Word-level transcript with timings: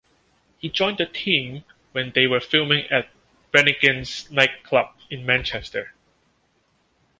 He 0.57 0.67
joined 0.67 0.97
the 0.97 1.05
team 1.05 1.63
when 1.91 2.09
they 2.15 2.25
were 2.25 2.39
filming 2.39 2.87
at 2.87 3.09
Brannigans 3.53 4.31
Nightclub 4.31 4.95
in 5.11 5.27
Manchester. 5.27 5.93